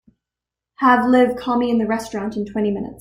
[0.77, 2.99] Have Liv call me in the restaurant in twenty minutes.